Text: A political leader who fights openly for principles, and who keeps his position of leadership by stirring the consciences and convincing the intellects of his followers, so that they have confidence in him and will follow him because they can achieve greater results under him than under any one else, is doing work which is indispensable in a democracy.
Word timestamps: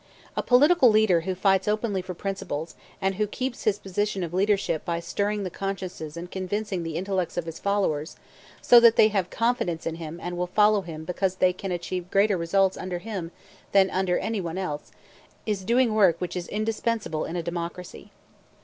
A 0.35 0.41
political 0.41 0.89
leader 0.89 1.21
who 1.21 1.35
fights 1.35 1.67
openly 1.67 2.01
for 2.01 2.15
principles, 2.15 2.73
and 2.99 3.13
who 3.13 3.27
keeps 3.27 3.65
his 3.65 3.77
position 3.77 4.23
of 4.23 4.33
leadership 4.33 4.83
by 4.83 4.99
stirring 4.99 5.43
the 5.43 5.51
consciences 5.51 6.17
and 6.17 6.31
convincing 6.31 6.81
the 6.81 6.95
intellects 6.95 7.37
of 7.37 7.45
his 7.45 7.59
followers, 7.59 8.15
so 8.63 8.79
that 8.79 8.95
they 8.95 9.09
have 9.09 9.29
confidence 9.29 9.85
in 9.85 9.97
him 9.97 10.19
and 10.19 10.39
will 10.39 10.47
follow 10.47 10.81
him 10.81 11.05
because 11.05 11.35
they 11.35 11.53
can 11.53 11.71
achieve 11.71 12.09
greater 12.09 12.35
results 12.35 12.77
under 12.77 12.97
him 12.97 13.29
than 13.73 13.91
under 13.91 14.17
any 14.17 14.41
one 14.41 14.57
else, 14.57 14.91
is 15.45 15.63
doing 15.63 15.93
work 15.93 16.15
which 16.19 16.35
is 16.35 16.47
indispensable 16.47 17.23
in 17.23 17.35
a 17.35 17.43
democracy. 17.43 18.09